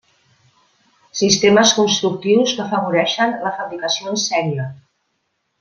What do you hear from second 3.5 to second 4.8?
fabricació en sèrie.